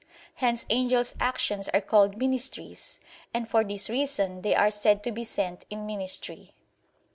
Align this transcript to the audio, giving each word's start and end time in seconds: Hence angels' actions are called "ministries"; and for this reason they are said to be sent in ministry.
Hence 0.37 0.65
angels' 0.71 1.13
actions 1.19 1.69
are 1.75 1.79
called 1.81 2.17
"ministries"; 2.17 2.99
and 3.35 3.47
for 3.47 3.63
this 3.63 3.87
reason 3.87 4.41
they 4.41 4.55
are 4.55 4.71
said 4.71 5.03
to 5.03 5.11
be 5.11 5.23
sent 5.23 5.63
in 5.69 5.85
ministry. 5.85 6.55